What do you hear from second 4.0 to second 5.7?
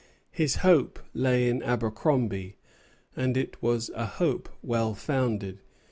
hope well founded.